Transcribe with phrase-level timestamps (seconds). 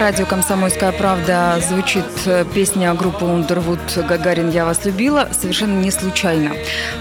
[0.00, 6.52] Радио «Комсомольская правда» звучит э, песня группы Underwood «Гагарин, я вас любила» совершенно не случайно,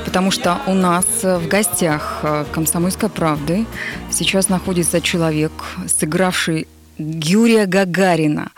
[0.03, 3.65] потому что у нас в гостях э, «Комсомольской правды»
[4.11, 5.53] сейчас находится человек,
[5.87, 6.67] сыгравший
[6.97, 8.49] Юрия Гагарина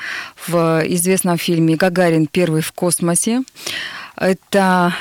[0.48, 2.26] в известном фильме «Гагарин.
[2.26, 3.44] Первый в космосе».
[4.18, 4.96] Это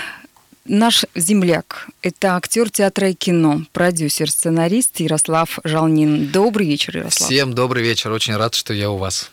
[0.73, 6.29] Наш земляк– это актер театра и кино, продюсер, сценарист Ярослав Жалнин.
[6.29, 7.29] Добрый вечер, Ярослав.
[7.29, 8.13] Всем добрый вечер.
[8.13, 9.33] Очень рад, что я у вас.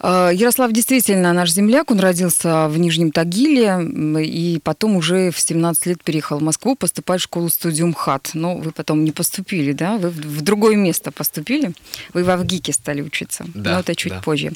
[0.00, 1.92] А, Ярослав действительно наш земляк.
[1.92, 3.86] Он родился в Нижнем Тагиле
[4.24, 8.30] и потом уже в 17 лет переехал в Москву поступать в школу-студию МХАТ.
[8.34, 9.96] Но вы потом не поступили, да?
[9.96, 11.70] Вы в другое место поступили.
[12.14, 13.44] Вы в Авгике стали учиться.
[13.54, 14.20] Да, Но это чуть да.
[14.22, 14.50] позже.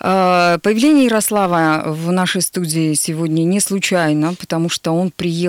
[0.00, 5.41] А, Появление Ярослава в нашей студии сегодня не случайно, потому что он приехал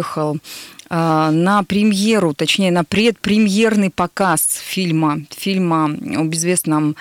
[0.90, 6.96] а, на премьеру, точнее, на предпремьерный показ фильма, фильма об известном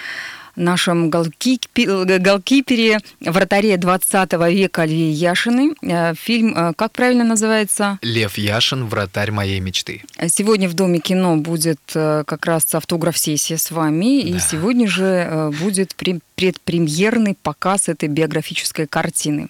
[0.55, 5.75] нашем голкип- голкипере, вратаре 20 века Льве Яшины.
[5.81, 7.99] Э, Фильм, э, как правильно называется?
[8.03, 10.03] Лев Яшин, вратарь моей мечты.
[10.29, 14.41] Сегодня в Доме кино будет э, как раз автограф-сессия с вами, и Да.
[14.41, 19.49] сегодня же э, будет пре- предпремьерный показ этой биографической картины.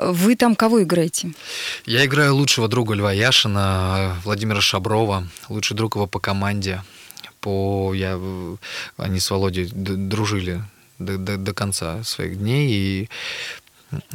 [0.00, 1.32] Вы там кого играете?
[1.84, 6.82] Я играю лучшего друга Льва Яшина, Владимира Шаброва, лучший друг его по команде.
[7.40, 8.18] По, я,
[8.96, 10.62] они с Володей дружили
[10.98, 12.70] до, до- до конца своих дней.
[12.70, 13.08] И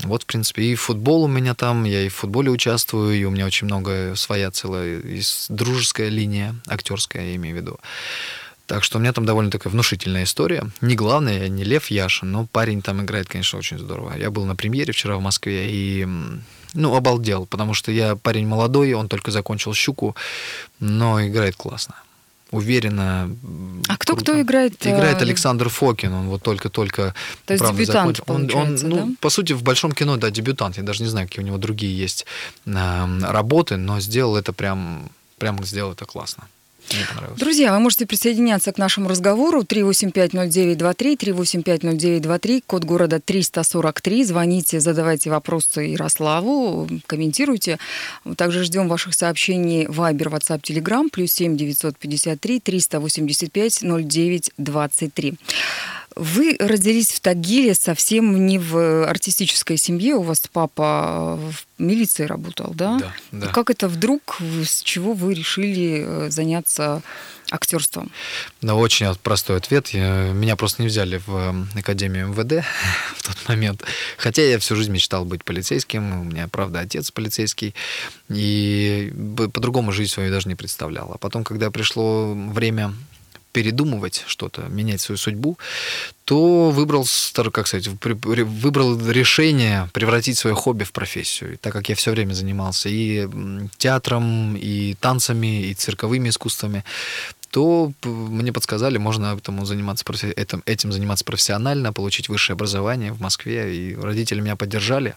[0.04, 3.30] вот, в принципе, и футбол у меня там, я и в футболе участвую, и у
[3.30, 5.02] меня очень много своя целая
[5.50, 7.80] дружеская линия, актерская, я имею в виду.
[8.68, 10.64] Так что у меня там довольно такая внушительная история.
[10.82, 14.18] Не главное, я не Лев Яшин, но парень там играет, конечно, очень здорово.
[14.18, 16.08] Я был на премьере вчера в Москве и,
[16.74, 20.16] ну, обалдел, потому что я парень молодой, он только закончил «Щуку»,
[20.80, 21.96] но играет классно.
[22.52, 23.30] Уверенно.
[23.88, 24.32] А кто- круто.
[24.32, 27.14] кто играет, Играет э, Александр Фокин, он вот только-только...
[27.46, 28.58] То есть правда, дебютант, закончил.
[28.58, 29.08] Он- он, ну, да?
[29.20, 30.78] по сути, в большом кино, да, дебютант.
[30.78, 32.26] Я даже не знаю, какие у него другие есть
[32.66, 36.48] эм, работы, но сделал это прям, прям сделал это классно.
[37.38, 44.26] Друзья, вы можете присоединяться к нашему разговору 3850923, 3850923, код города 343.
[44.26, 47.80] Звоните, задавайте вопросы Ярославу, комментируйте.
[48.38, 55.34] Также ждем ваших сообщений в Viber, WhatsApp, Telegram, плюс 7 953 385 09 23.
[56.16, 60.16] Вы родились в Тагиле совсем не в артистической семье.
[60.16, 62.98] У вас папа в милиции работал, да?
[63.00, 63.48] Да, да.
[63.48, 67.02] И Как это вдруг, с чего вы решили э, заняться
[67.52, 68.12] актерством?
[68.62, 69.90] Да, очень простой ответ.
[69.90, 72.64] Я- меня просто не взяли в Академию МВД
[73.18, 73.84] в тот момент.
[74.18, 76.22] Хотя я всю жизнь мечтал быть полицейским.
[76.22, 77.76] У меня, правда, отец полицейский.
[78.30, 79.14] И
[79.54, 81.12] по-другому жизнь свою даже не представлял.
[81.14, 82.94] А потом, когда пришло время
[83.56, 85.58] передумывать что-то, менять свою судьбу,
[86.26, 87.08] то выбрал,
[87.54, 91.54] как сказать, выбрал решение превратить свое хобби в профессию.
[91.54, 93.30] И так как я все время занимался и
[93.78, 96.84] театром, и танцами, и цирковыми искусствами,
[97.50, 100.04] то мне подсказали, можно этому заниматься,
[100.36, 103.74] этим, этим заниматься профессионально, получить высшее образование в Москве.
[103.74, 105.16] И родители меня поддержали.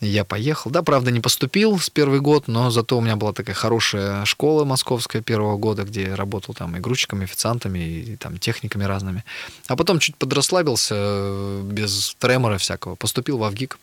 [0.00, 0.70] И Я поехал.
[0.70, 4.64] Да, правда, не поступил с первый год, но зато у меня была такая хорошая школа
[4.64, 9.24] московская первого года, где я работал там и грузчиками, официантами, и там техниками разными.
[9.68, 12.94] А потом чуть подрасслабился, э, без тремора всякого.
[12.94, 13.78] Поступил в Авгик.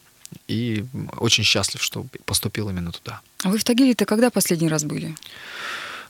[0.48, 0.86] И
[1.20, 3.22] очень счастлив, что поступил именно туда.
[3.44, 5.16] А вы в Тагиле-то когда последний раз были?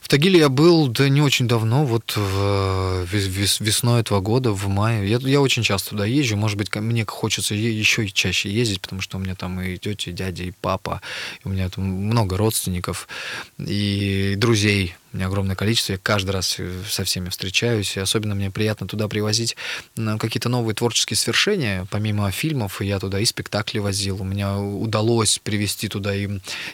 [0.00, 4.52] В Тагиле я был, да не очень давно, вот в, вес- вес- весной этого года,
[4.52, 5.08] в мае.
[5.08, 9.02] Я, я очень часто туда езжу, может быть, мне хочется еще и чаще ездить, потому
[9.02, 11.00] что у меня там и тети, и дядя, и папа,
[11.44, 13.08] и у меня там много родственников
[13.58, 14.94] и друзей.
[15.12, 18.86] У меня огромное количество, я каждый раз э, со всеми встречаюсь, и особенно мне приятно
[18.86, 19.56] туда привозить
[19.96, 24.20] на какие-то новые творческие свершения, помимо фильмов, я туда и спектакли возил.
[24.20, 26.28] У меня удалось привезти туда и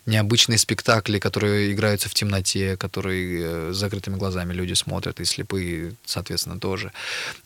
[0.06, 5.94] необычные спектакли, которые играются в темноте, которые э, с закрытыми глазами люди смотрят, и слепые,
[6.04, 6.90] соответственно, тоже.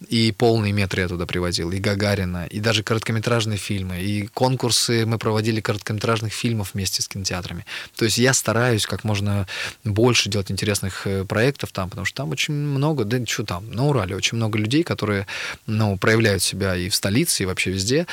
[0.08, 5.18] И полные метры я туда привозил, и Гагарина, и даже короткометражные фильмы, и конкурсы мы
[5.18, 7.66] проводили короткометражных фильмов вместе с кинотеатрами.
[7.94, 9.46] То есть я стараюсь как можно
[9.84, 13.86] больше делать интересных э, проектов там, потому что там очень много, да что там, на
[13.86, 15.26] Урале очень много людей, которые
[15.66, 18.06] ну, проявляют себя и в столице, и вообще везде.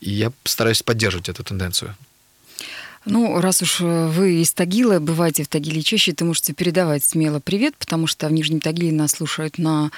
[0.00, 1.94] И я стараюсь поддерживать эту тенденцию.
[3.06, 7.38] Ну, раз уж э, вы из Тагила, бываете в Тагиле чаще, то можете передавать смело
[7.38, 9.90] привет, потому что в Нижнем Тагиле нас слушают на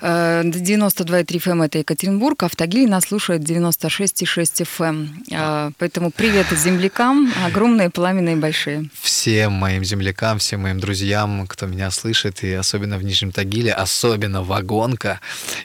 [0.00, 5.08] э, 92,3 FM, это Екатеринбург, а в Тагиле нас слушают 96,6 FM.
[5.32, 8.88] Э, поэтому привет землякам, огромные, пламенные, большие.
[9.02, 14.42] Всем моим землякам, всем моим друзьям, кто меня слышит, и особенно в Нижнем Тагиле, особенно
[14.44, 15.20] Вагонка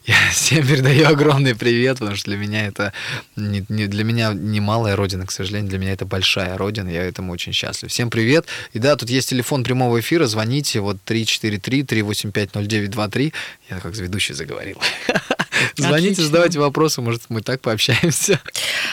[0.05, 2.93] Я всем передаю огромный привет, потому что для меня это
[3.35, 7.03] не, не, для меня не малая родина, к сожалению, для меня это большая родина, я
[7.03, 7.91] этому очень счастлив.
[7.91, 8.45] Всем привет.
[8.73, 13.33] И да, тут есть телефон прямого эфира, звоните, вот 343-385-0923.
[13.69, 14.77] Я как ведущий заговорил.
[15.75, 16.25] Звоните, Отлично.
[16.25, 18.39] задавайте вопросы, может, мы так пообщаемся.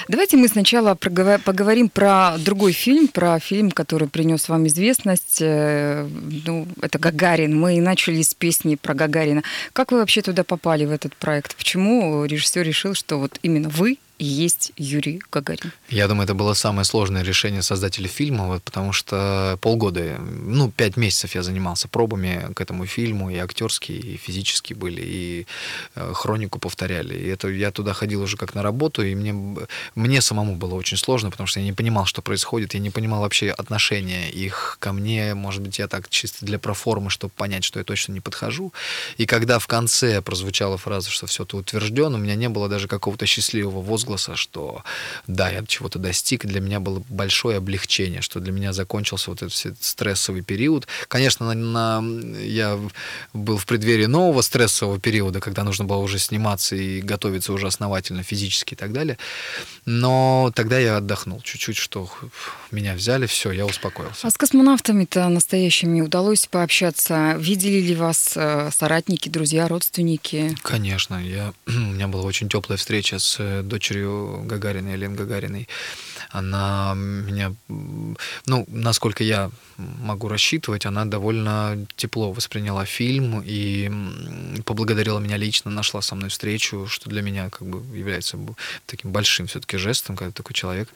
[0.08, 5.38] Давайте мы сначала поговорим про другой фильм, про фильм, который принес вам известность.
[5.40, 6.08] Э,
[6.46, 7.58] ну, это Гагарин.
[7.58, 9.42] Мы начали с песни про Гагарина.
[9.72, 11.56] Как вы вообще туда попали в этот проект?
[11.56, 15.72] Почему режиссер решил, что вот именно вы есть Юрий Гагарин.
[15.88, 20.96] Я думаю, это было самое сложное решение создателей фильма, вот, потому что полгода, ну, пять
[20.96, 25.46] месяцев я занимался пробами к этому фильму, и актерские, и физические были, и
[25.94, 27.14] э, хронику повторяли.
[27.14, 29.58] И это я туда ходил уже как на работу, и мне,
[29.94, 33.20] мне самому было очень сложно, потому что я не понимал, что происходит, я не понимал
[33.20, 35.34] вообще отношения их ко мне.
[35.34, 38.72] Может быть, я так чисто для проформы, чтобы понять, что я точно не подхожу.
[39.18, 42.88] И когда в конце прозвучала фраза, что все это утверждено, у меня не было даже
[42.88, 44.82] какого-то счастливого возгласа возгласа, что
[45.26, 49.42] да, я чего-то достиг, и для меня было большое облегчение, что для меня закончился вот
[49.42, 50.86] этот стрессовый период.
[51.08, 52.78] Конечно, на, на, я
[53.32, 58.22] был в преддверии нового стрессового периода, когда нужно было уже сниматься и готовиться уже основательно
[58.22, 59.18] физически и так далее.
[59.84, 62.08] Но тогда я отдохнул чуть-чуть, что
[62.70, 64.26] меня взяли, все, я успокоился.
[64.26, 67.36] А с космонавтами-то настоящими удалось пообщаться?
[67.38, 70.56] Видели ли вас э, соратники, друзья, родственники?
[70.62, 75.68] Конечно, я, у меня была очень теплая встреча с э, дочерью дочерью Гагариной, Елен Гагариной.
[76.30, 77.54] Она меня,
[78.46, 83.90] ну, насколько я могу рассчитывать, она довольно тепло восприняла фильм и
[84.64, 88.38] поблагодарила меня лично, нашла со мной встречу, что для меня как бы является
[88.86, 90.88] таким большим все-таки жестом, когда такой человек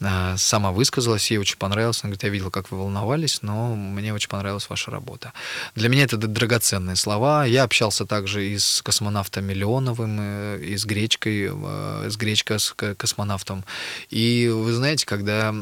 [0.00, 4.12] а, сама высказалась, ей очень понравилось, она говорит, я видела, как вы волновались, но мне
[4.12, 5.32] очень понравилась ваша работа.
[5.74, 7.44] Для меня это драгоценные слова.
[7.44, 12.72] Я общался также и с космонавтом Миллионовым, э, и с Гречкой, э, с Гречкой, с
[12.72, 13.64] космонавтом.
[14.10, 15.54] И вы знаете, когда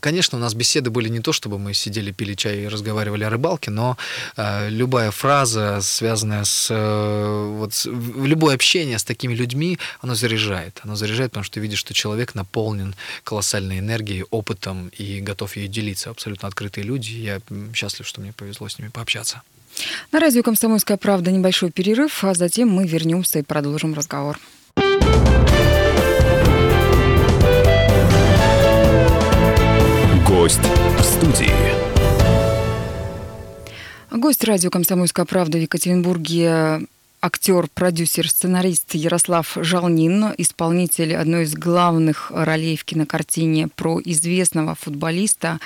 [0.00, 3.30] конечно, у нас беседы были не то, чтобы мы сидели, пили чай и разговаривали о
[3.30, 3.96] рыбалке, но
[4.36, 10.80] э, любая фраза, связанная с, э, вот, с, любое общение с такими людьми, оно заряжает.
[10.84, 12.94] Оно заряжает, потому что ты видишь, что человек наполнен
[13.24, 16.10] колоссальной энергией, опытом и готов ей делиться.
[16.10, 17.10] Абсолютно открытые люди.
[17.12, 17.40] Я
[17.74, 19.42] счастлив, что мне повезло с ними пообщаться.
[20.12, 24.38] На радио «Комсомольская правда» небольшой перерыв, а затем мы вернемся и продолжим разговор.
[30.46, 31.50] Гость в студии.
[34.12, 36.82] Гость радио «Комсомольская правда» в Екатеринбурге
[37.20, 45.58] актер, продюсер, сценарист Ярослав Жалнин, исполнитель одной из главных ролей в кинокартине про известного футболиста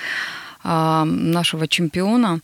[0.63, 2.39] нашего чемпиона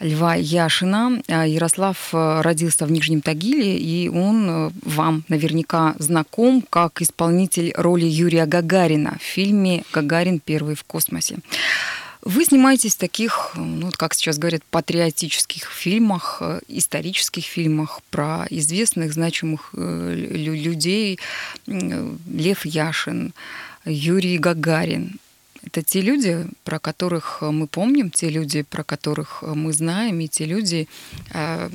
[0.00, 1.22] Льва Яшина.
[1.28, 7.72] А, Ярослав э, родился в Нижнем Тагиле, и он э, вам наверняка знаком как исполнитель
[7.76, 10.40] роли Юрия Гагарина в фильме «Гагарин.
[10.40, 11.38] Первый в космосе».
[12.22, 19.12] Вы снимаетесь в таких, ну, как сейчас говорят, патриотических фильмах, э, исторических фильмах про известных,
[19.12, 21.18] значимых людей.
[21.66, 23.34] Лев Яшин,
[23.84, 25.18] Юрий Гагарин.
[25.62, 30.44] Это те люди, про которых мы помним, те люди, про которых мы знаем, и те
[30.44, 30.88] люди,
[31.32, 31.70] а,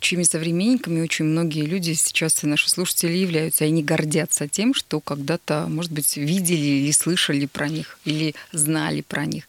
[0.00, 3.64] чьими современниками очень многие люди сейчас, наши слушатели, являются.
[3.64, 9.00] И они гордятся тем, что когда-то, может быть, видели или слышали про них, или знали
[9.00, 9.44] про них.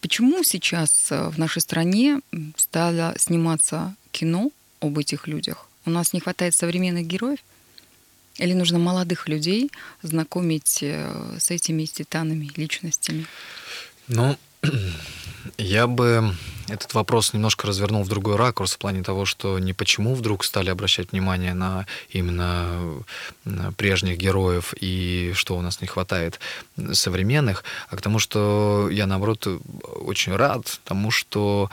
[0.00, 2.20] Почему сейчас в нашей стране
[2.56, 4.50] стало сниматься кино
[4.80, 5.68] об этих людях?
[5.84, 7.40] У нас не хватает современных героев?
[8.40, 9.70] Или нужно молодых людей
[10.02, 13.26] знакомить э, с этими титанами, личностями?
[14.08, 14.36] Ну,
[15.58, 16.34] я бы
[16.70, 20.70] этот вопрос немножко развернул в другой ракурс в плане того, что не почему вдруг стали
[20.70, 23.04] обращать внимание на именно
[23.76, 26.38] прежних героев и что у нас не хватает
[26.92, 29.46] современных, а к тому, что я, наоборот,
[29.84, 31.70] очень рад тому, что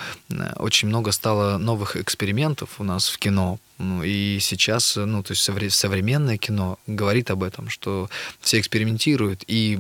[0.56, 3.60] очень много стало новых экспериментов у нас в кино.
[3.80, 5.44] Ну, и сейчас, ну, то есть
[5.76, 8.10] современное кино говорит об этом, что
[8.42, 9.80] все экспериментируют, и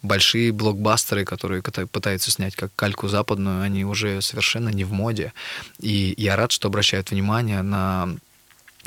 [0.00, 5.32] большие блокбастеры, которые пытаются снять как кальку западную, они уже совершенно не в моде.
[5.80, 8.16] И я рад, что обращают внимание на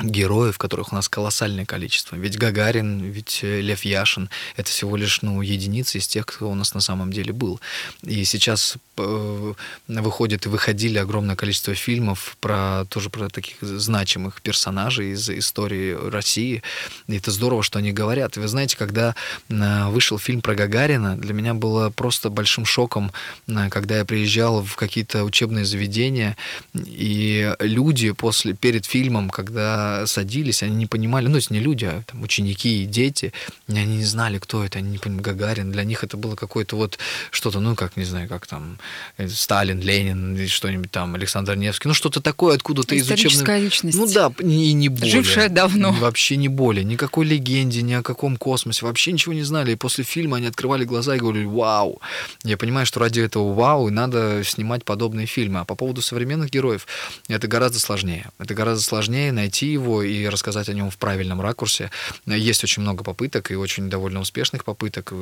[0.02, 2.16] героев, которых у нас колоссальное количество.
[2.16, 6.54] Ведь Гагарин, ведь э, Лев Яшин— это всего лишь ну, единицы из тех, кто у
[6.54, 7.60] нас на самом деле был.
[8.02, 9.54] И сейчас э,
[9.88, 16.62] выходит и выходили огромное количество фильмов про тоже про таких значимых персонажей из истории России.
[17.06, 18.36] И это здорово, что они говорят.
[18.36, 19.14] Вы знаете, когда
[19.48, 23.12] э, вышел фильм про Гагарина, для меня было просто большим шоком,
[23.46, 26.36] э, когда я приезжал в какие-то учебные заведения,
[26.74, 32.02] и люди после, перед фильмом, когда садились, они не понимали, ну, это не люди, а
[32.06, 33.32] там, ученики и дети,
[33.68, 36.98] они не знали, кто это, они не понимали, Гагарин, для них это было какое-то вот
[37.30, 38.78] что-то, ну, как, не знаю, как там
[39.16, 43.48] э, Сталин, Ленин, что-нибудь там, Александр Невский, ну, что-то такое откуда-то из учебных...
[43.48, 43.98] личность.
[43.98, 45.12] Ну, да, и не более.
[45.12, 45.92] Жившая давно.
[45.92, 50.04] Вообще не более, никакой легенде, ни о каком космосе, вообще ничего не знали, и после
[50.04, 52.00] фильма они открывали глаза и говорили, вау,
[52.44, 56.50] я понимаю, что ради этого вау, и надо снимать подобные фильмы, а по поводу современных
[56.50, 56.86] героев,
[57.28, 61.90] это гораздо сложнее, это гораздо сложнее найти его и рассказать о нем в правильном ракурсе,
[62.26, 65.12] есть очень много попыток и очень довольно успешных попыток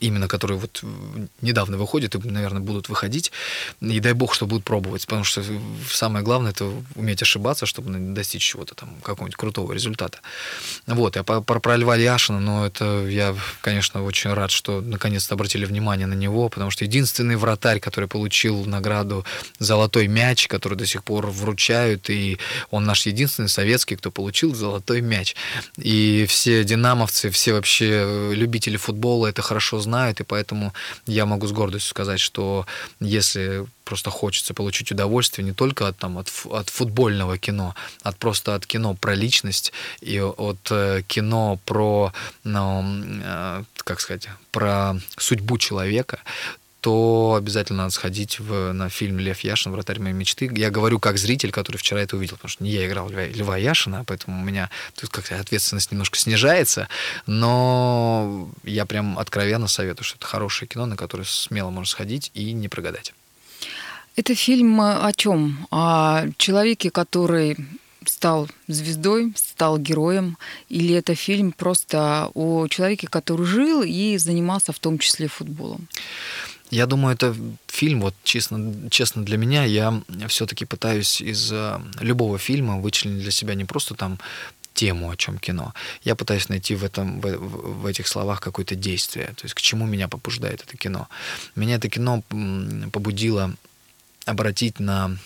[0.00, 0.82] именно которые вот
[1.40, 3.32] недавно выходят и, наверное, будут выходить.
[3.80, 5.42] И дай бог, что будут пробовать, потому что
[5.90, 10.18] самое главное это уметь ошибаться, чтобы достичь чего-то там, какого-нибудь крутого результата.
[10.86, 15.64] Вот, я про, про Льва Яшина, но это я, конечно, очень рад, что наконец-то обратили
[15.64, 19.24] внимание на него, потому что единственный вратарь, который получил награду
[19.58, 22.38] «Золотой мяч», который до сих пор вручают, и
[22.70, 25.34] он наш единственный советский, кто получил «Золотой мяч».
[25.76, 30.72] И все динамовцы, все вообще любители футбола это хорошо хорошо знают, и поэтому
[31.06, 32.66] я могу с гордостью сказать, что
[33.00, 38.54] если просто хочется получить удовольствие не только от, там, от, от футбольного кино, от просто
[38.54, 39.72] от кино про личность
[40.04, 42.12] и от э, кино про,
[42.44, 42.84] ну,
[43.24, 46.18] э, как сказать, про судьбу человека,
[46.86, 49.72] то обязательно надо сходить в, на фильм «Лев Яшин.
[49.72, 50.48] Вратарь моей мечты».
[50.54, 53.56] Я говорю как зритель, который вчера это увидел, потому что не я играл Льва, Льва
[53.56, 56.86] Яшина, поэтому у меня тут как-то ответственность немножко снижается,
[57.26, 62.52] но я прям откровенно советую, что это хорошее кино, на которое смело можно сходить и
[62.52, 63.14] не прогадать.
[64.14, 65.66] Это фильм о чем?
[65.72, 67.56] О человеке, который
[68.04, 70.38] стал звездой, стал героем,
[70.68, 75.88] или это фильм просто о человеке, который жил и занимался в том числе футболом?
[76.70, 77.34] Я думаю, это
[77.68, 83.30] фильм, вот честно, честно для меня, я все-таки пытаюсь из э, любого фильма вычленить для
[83.30, 84.18] себя не просто там
[84.74, 85.74] тему, о чем кино.
[86.02, 89.86] Я пытаюсь найти в, этом, в, в этих словах какое-то действие, то есть к чему
[89.86, 91.08] меня побуждает это кино.
[91.54, 92.22] Меня это кино
[92.92, 93.54] побудило
[94.26, 95.16] обратить на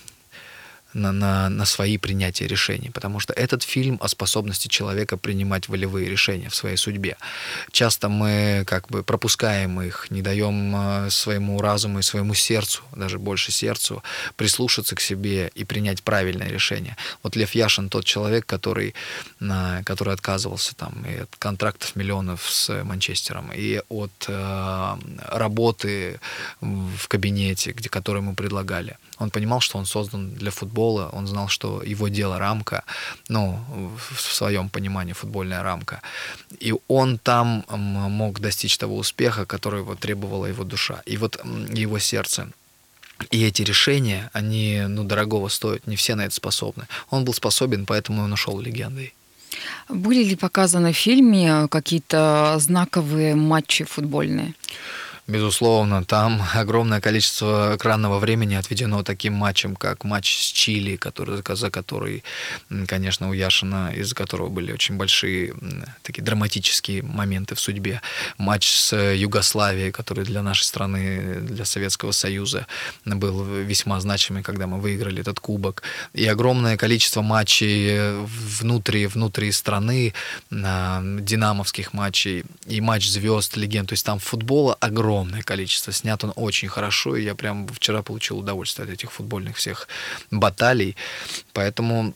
[0.94, 6.08] на, на, на свои принятия решений, потому что этот фильм о способности человека принимать волевые
[6.08, 7.16] решения в своей судьбе.
[7.70, 13.18] Часто мы как бы пропускаем их, не даем э, своему разуму и своему сердцу, даже
[13.18, 14.02] больше сердцу,
[14.36, 16.96] прислушаться к себе и принять правильное решение.
[17.22, 18.94] Вот Лев Яшин тот человек, который,
[19.84, 24.96] который отказывался там и от контрактов миллионов с Манчестером, и от э,
[25.28, 26.20] работы
[26.60, 28.96] в кабинете, где, которую ему предлагали.
[29.20, 32.82] Он понимал, что он создан для футбола, он знал, что его дело рамка,
[33.28, 33.60] ну,
[34.10, 36.00] в своем понимании футбольная рамка.
[36.62, 41.02] И он там мог достичь того успеха, которого требовала его душа.
[41.06, 41.44] И вот
[41.78, 42.48] его сердце.
[43.30, 46.86] И эти решения, они, ну, дорогого стоят, не все на это способны.
[47.10, 49.12] Он был способен, поэтому он ушел легендой.
[49.88, 54.54] Были ли показаны в фильме какие-то знаковые матчи футбольные?
[55.30, 61.70] Безусловно, там огромное количество экранного времени отведено таким матчам, как матч с Чили, который, за
[61.70, 62.24] который,
[62.88, 65.54] конечно, у Яшина, из-за которого были очень большие
[66.02, 68.02] такие драматические моменты в судьбе.
[68.38, 72.66] Матч с Югославией, который для нашей страны, для Советского Союза
[73.04, 75.84] был весьма значимый, когда мы выиграли этот кубок.
[76.12, 80.12] И огромное количество матчей внутри, внутри страны,
[80.50, 83.90] динамовских матчей, и матч звезд, легенд.
[83.90, 85.92] То есть там футбола огромное огромное количество.
[85.92, 89.88] Снят он очень хорошо, и я прям вчера получил удовольствие от этих футбольных всех
[90.30, 90.96] баталий.
[91.52, 92.14] Поэтому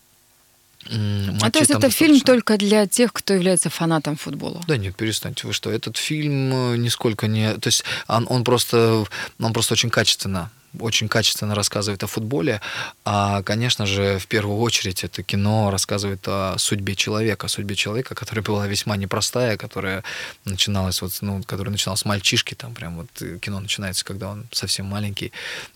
[1.40, 4.60] а то есть это фильм только для тех, кто является фанатом футбола?
[4.68, 7.54] Да нет, перестаньте, вы что, этот фильм э, нисколько не...
[7.54, 9.06] То есть он, он, просто,
[9.40, 10.50] он просто очень качественно
[10.80, 12.60] очень качественно рассказывает о футболе,
[13.04, 18.42] а, конечно же, в первую очередь это кино рассказывает о судьбе человека, судьбе человека, которая
[18.42, 20.04] была весьма непростая, которая
[20.44, 24.46] начиналась вот, ну, которая начиналась с мальчишки, там прям вот э, кино начинается, когда он
[24.52, 25.32] совсем маленький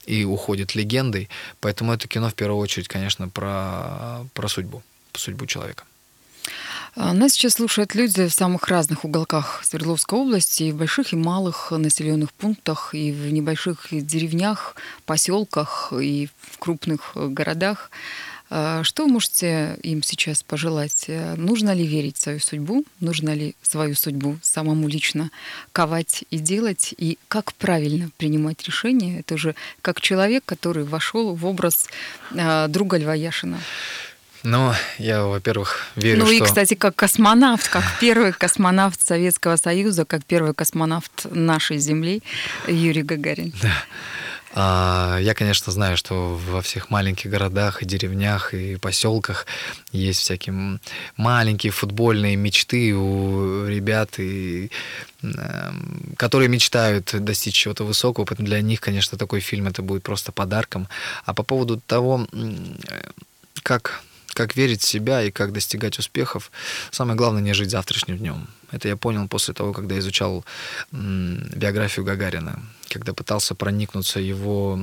[0.06, 1.28] и уходит легендой,
[1.60, 4.82] поэтому это кино в первую очередь, конечно, про, про судьбу,
[5.14, 5.84] судьбу человека.
[6.94, 11.16] А, нас сейчас слушают люди в самых разных уголках Свердловской области, и в больших и
[11.16, 14.74] малых населенных пунктах, и в небольших деревнях,
[15.06, 17.90] поселках, и в крупных городах.
[18.50, 21.06] А, что вы можете им сейчас пожелать?
[21.36, 22.84] Нужно ли верить в свою судьбу?
[23.00, 25.30] Нужно ли свою судьбу самому лично
[25.72, 26.94] ковать и делать?
[26.96, 29.20] И как правильно принимать решения?
[29.20, 31.88] Это уже как человек, который вошел в образ
[32.36, 33.60] а, друга Льва Яшина.
[34.44, 36.34] Ну, я, во-первых, верю, ну, что...
[36.34, 42.22] Ну и, кстати, как космонавт, как первый космонавт Советского Союза, как первый космонавт нашей Земли
[42.66, 43.52] Юрий Гагарин.
[43.62, 43.72] Да.
[44.54, 49.46] А, я, конечно, знаю, что во всех маленьких городах и деревнях и поселках
[49.92, 50.80] есть всякие
[51.16, 54.70] маленькие футбольные мечты у ребят, и,
[55.22, 58.24] эм, которые мечтают достичь чего-то высокого.
[58.24, 60.88] Поэтому для них, конечно, такой фильм это будет просто подарком.
[61.24, 62.26] А по поводу того,
[63.62, 64.02] как
[64.38, 66.52] как верить в себя и как достигать успехов,
[66.92, 68.46] самое главное не жить завтрашним днем.
[68.70, 70.44] Это я понял после того, когда изучал
[70.92, 74.80] биографию Гагарина, когда пытался проникнуться его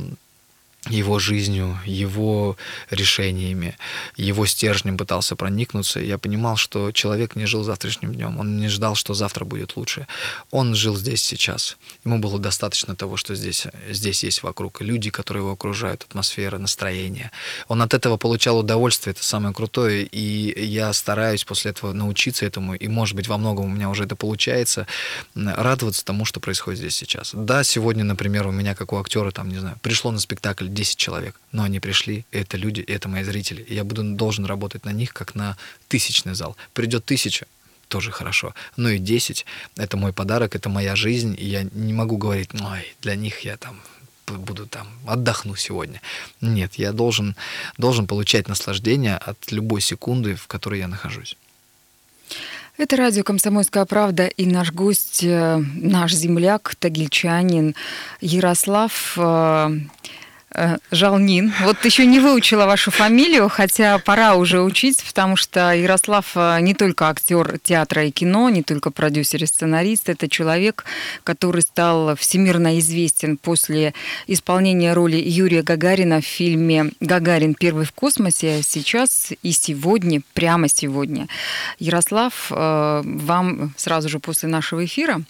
[0.87, 2.57] его жизнью, его
[2.89, 3.77] решениями,
[4.17, 5.99] его стержнем пытался проникнуться.
[5.99, 10.07] Я понимал, что человек не жил завтрашним днем, он не ждал, что завтра будет лучше.
[10.51, 11.77] Он жил здесь сейчас.
[12.03, 14.81] Ему было достаточно того, что здесь, здесь есть вокруг.
[14.81, 17.31] Люди, которые его окружают, атмосфера, настроение.
[17.67, 20.03] Он от этого получал удовольствие, это самое крутое.
[20.03, 24.03] И я стараюсь после этого научиться этому, и, может быть, во многом у меня уже
[24.03, 24.85] это получается,
[25.33, 27.31] радоваться тому, что происходит здесь сейчас.
[27.33, 30.97] Да, сегодня, например, у меня, как у актера, там, не знаю, пришло на спектакль 10
[30.97, 33.65] человек, но они пришли, это люди, это мои зрители.
[33.67, 36.55] Я буду должен работать на них, как на тысячный зал.
[36.73, 37.47] Придет тысяча,
[37.87, 38.53] тоже хорошо.
[38.77, 39.45] Ну и 10—
[39.77, 43.57] это мой подарок, это моя жизнь, и я не могу говорить, ой, для них я
[43.57, 43.81] там
[44.27, 46.01] буду там, отдохну сегодня.
[46.41, 47.35] Нет, я должен,
[47.77, 51.37] должен получать наслаждение от любой секунды, в которой я нахожусь.
[52.77, 57.73] Это радио «Комсомольская правда» и наш гость, э, наш земляк, тагильчанин
[58.19, 59.69] Ярослав Э,
[60.91, 61.53] Жалнин.
[61.63, 66.73] Вот еще не выучила вашу фамилию, хотя пора уже учить, потому что Ярослав э, не
[66.73, 70.85] только актер театра и кино, не только продюсер и сценарист, это человек,
[71.23, 73.93] который стал всемирно известен после
[74.27, 77.55] исполнения роли Юрия Гагарина в фильме «Гагарин.
[77.55, 78.61] Первый в космосе».
[78.63, 81.27] Сейчас и сегодня, прямо сегодня,
[81.79, 85.21] Ярослав э, вам сразу же после нашего эфира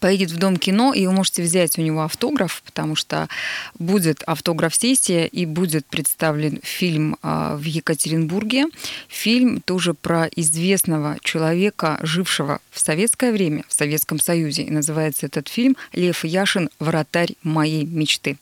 [0.00, 3.28] поедет в Дом кино, и вы можете взять у него автограф, потому что
[3.78, 8.66] будет автограф-сессия, и будет представлен фильм а, в Екатеринбурге.
[9.08, 14.62] Фильм тоже про известного человека, жившего в советское время, в Советском Союзе.
[14.62, 16.70] И называется этот фильм «Лев Яшин.
[16.78, 18.38] Вратарь моей мечты».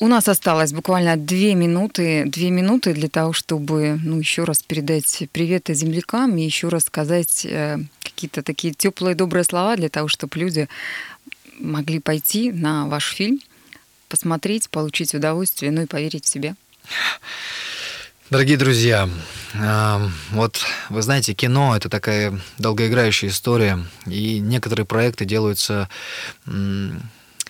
[0.00, 5.22] У нас осталось буквально две минуты, две минуты для того, чтобы ну, еще раз передать
[5.30, 7.78] привет землякам и еще раз сказать э,
[8.14, 10.68] какие-то такие теплые, добрые слова для того, чтобы люди
[11.58, 13.40] могли пойти на ваш фильм,
[14.08, 16.54] посмотреть, получить удовольствие, ну и поверить в себя.
[18.30, 19.08] Дорогие друзья,
[19.52, 25.88] э, вот вы знаете, кино это такая долгоиграющая история, и некоторые проекты делаются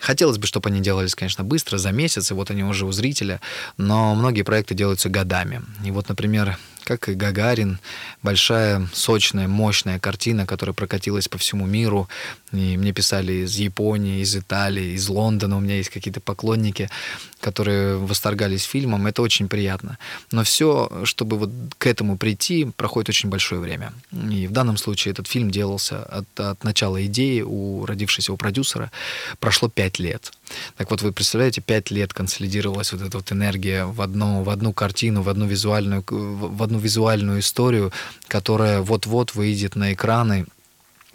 [0.01, 3.41] Хотелось бы, чтобы они делались, конечно, быстро, за месяц, и вот они уже у зрителя,
[3.77, 5.63] но многие проекты делаются годами.
[5.83, 7.79] И вот, например, как и Гагарин,
[8.23, 12.07] большая, сочная, мощная картина, которая прокатилась по всему миру.
[12.53, 15.57] И мне писали из Японии, из Италии, из Лондона.
[15.57, 16.89] У меня есть какие-то поклонники,
[17.41, 19.07] которые восторгались фильмом.
[19.07, 19.97] Это очень приятно.
[20.31, 23.91] Но все, чтобы вот к этому прийти, проходит очень большое время.
[24.31, 28.91] И в данном случае этот фильм делался от, от начала идеи у родившегося у продюсера.
[29.39, 30.31] Прошло пять лет.
[30.77, 34.73] Так вот, вы представляете, пять лет консолидировалась вот эта вот энергия в одну, в одну
[34.73, 37.91] картину, в одну визуальную, в одну визуальную историю,
[38.27, 40.45] которая вот-вот выйдет на экраны,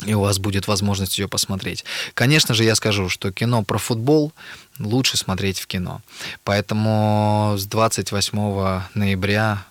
[0.06, 1.84] и у вас будет возможность ее посмотреть.
[2.14, 4.32] Конечно же, я скажу, что кино про футбол
[4.78, 6.00] лучше смотреть в кино.
[6.44, 9.64] Поэтому с 28 ноября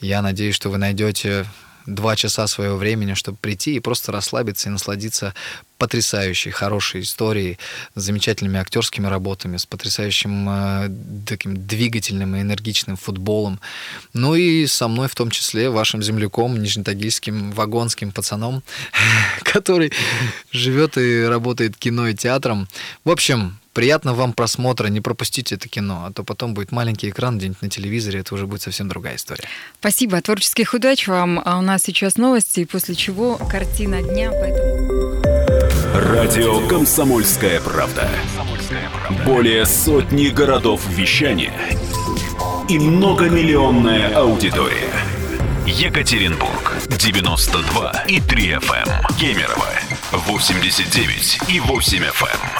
[0.00, 1.46] я надеюсь, что вы найдете
[1.86, 5.34] два часа своего времени, чтобы прийти и просто расслабиться и насладиться
[5.78, 7.58] потрясающей, хорошей историей,
[7.94, 10.90] с замечательными актерскими работами, с потрясающим э,
[11.26, 13.60] таким двигательным и энергичным футболом.
[14.12, 18.62] Ну и со мной в том числе, вашим земляком, нижнетагильским вагонским пацаном,
[19.42, 19.92] который
[20.52, 22.68] живет и работает кино и театром.
[23.04, 27.38] В общем, Приятного вам просмотра, не пропустите это кино, а то потом будет маленький экран
[27.38, 29.44] где-нибудь на телевизоре, это уже будет совсем другая история.
[29.78, 31.40] Спасибо, творческих удач вам.
[31.44, 34.32] А у нас сейчас новости, после чего картина дня.
[34.32, 35.22] Поэтому...
[35.94, 38.08] Радио «Комсомольская правда».
[39.24, 41.52] Более сотни городов вещания
[42.68, 44.92] и многомиллионная аудитория.
[45.66, 48.88] Екатеринбург 92 и 3 FM.
[48.88, 49.16] Эм.
[49.16, 49.68] Кемерово
[50.12, 52.59] 89 и 8 FM.